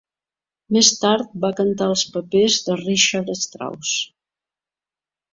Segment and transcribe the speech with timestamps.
[0.75, 3.93] Més tard va cantar els papers de Richard Strauss.